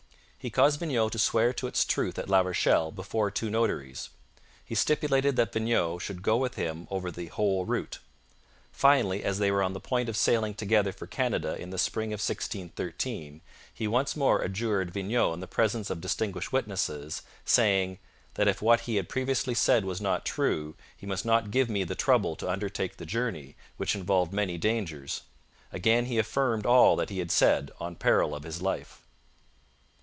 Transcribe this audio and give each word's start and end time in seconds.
He 0.43 0.49
caused 0.49 0.79
Vignau 0.79 1.07
to 1.09 1.19
swear 1.19 1.53
to 1.53 1.67
its 1.67 1.85
truth 1.85 2.17
at 2.17 2.27
La 2.27 2.39
Rochelle 2.39 2.91
before 2.91 3.29
two 3.29 3.51
notaries. 3.51 4.09
He 4.65 4.73
stipulated 4.73 5.35
that 5.35 5.53
Vignau 5.53 5.99
should 5.99 6.23
go 6.23 6.35
with 6.37 6.55
him 6.55 6.87
over 6.89 7.11
the 7.11 7.27
whole 7.27 7.63
route. 7.63 7.99
Finally, 8.71 9.23
as 9.23 9.37
they 9.37 9.51
were 9.51 9.61
on 9.61 9.73
the 9.73 9.79
point 9.79 10.09
of 10.09 10.17
sailing 10.17 10.55
together 10.55 10.91
for 10.91 11.05
Canada 11.05 11.55
in 11.61 11.69
the 11.69 11.77
spring 11.77 12.07
of 12.11 12.17
1613, 12.21 13.41
he 13.71 13.87
once 13.87 14.15
more 14.15 14.41
adjured 14.41 14.89
Vignau 14.91 15.31
in 15.31 15.41
the 15.41 15.45
presence 15.47 15.91
of 15.91 16.01
distinguished 16.01 16.51
witnesses, 16.51 17.21
saying 17.45 17.99
'that 18.33 18.47
if 18.47 18.63
what 18.63 18.79
he 18.89 18.95
had 18.95 19.07
previously 19.07 19.53
said 19.53 19.85
was 19.85 20.01
not 20.01 20.25
true, 20.25 20.73
he 20.97 21.05
must 21.05 21.23
not 21.23 21.51
give 21.51 21.69
me 21.69 21.83
the 21.83 21.93
trouble 21.93 22.35
to 22.37 22.49
undertake 22.49 22.97
the 22.97 23.05
journey, 23.05 23.55
which 23.77 23.93
involved 23.93 24.33
many 24.33 24.57
dangers. 24.57 25.21
Again 25.71 26.07
he 26.07 26.17
affirmed 26.17 26.65
all 26.65 26.95
that 26.95 27.11
he 27.11 27.19
had 27.19 27.29
said, 27.31 27.69
on 27.79 27.93
peril 27.95 28.33
of 28.33 28.41
his 28.41 28.59
life.' 28.59 28.97